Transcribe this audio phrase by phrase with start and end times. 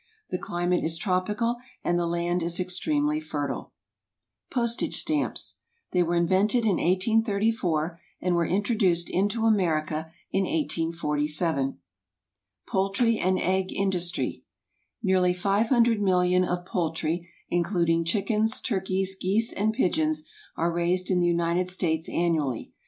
[0.31, 3.71] The climate is tropical and the land is extremely fertile.
[4.49, 5.57] =Postage Stamps.=
[5.91, 11.77] They were invented in 1834, and were introduced into America in 1847.
[12.67, 14.43] =Poultry and Egg Industry.=
[15.03, 20.27] Nearly 500,000,000 of poultry, including chickens, turkeys, geese, and pigeons,
[20.57, 22.71] are raised in the United States annually.